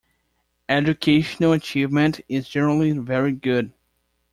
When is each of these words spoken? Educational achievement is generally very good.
Educational 0.67 1.51
achievement 1.53 2.21
is 2.27 2.49
generally 2.49 2.91
very 2.91 3.31
good. 3.33 3.71